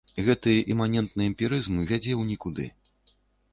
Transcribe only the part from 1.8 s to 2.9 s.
вядзе ў нікуды.